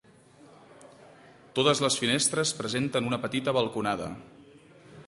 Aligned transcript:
Totes 1.59 1.83
les 1.85 1.99
finestres 2.05 2.55
presenten 2.63 3.13
una 3.13 3.21
petita 3.27 3.55
balconada. 3.61 4.11